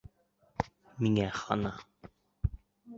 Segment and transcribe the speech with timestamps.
[1.05, 1.77] Миңә хана!